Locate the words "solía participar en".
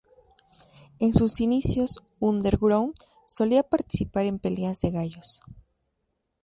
3.27-4.39